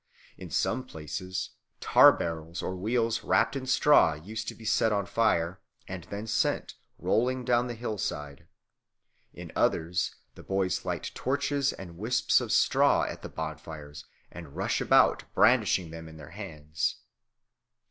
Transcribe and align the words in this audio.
In 0.35 0.49
some 0.49 0.83
places 0.83 1.51
tar 1.79 2.11
barrels 2.11 2.63
or 2.63 2.75
wheels 2.75 3.23
wrapt 3.23 3.55
in 3.55 3.67
straw 3.67 4.13
used 4.15 4.47
to 4.47 4.55
be 4.55 4.65
set 4.65 4.91
on 4.91 5.05
fire, 5.05 5.61
and 5.87 6.05
then 6.05 6.25
sent 6.25 6.73
rolling 6.97 7.45
down 7.45 7.67
the 7.67 7.75
hillside. 7.75 8.47
In 9.31 9.51
others 9.55 10.15
the 10.33 10.41
boys 10.41 10.85
light 10.85 11.11
torches 11.13 11.71
and 11.71 11.99
wisps 11.99 12.41
of 12.41 12.51
straw 12.51 13.03
at 13.03 13.21
the 13.21 13.29
bonfires 13.29 14.03
and 14.31 14.55
rush 14.55 14.81
about 14.81 15.25
brandishing 15.35 15.91
them 15.91 16.07
in 16.09 16.17
their 16.17 16.31
hands. 16.31 16.95